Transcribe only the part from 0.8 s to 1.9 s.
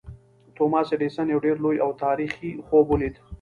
ایډېسن یو ډېر لوی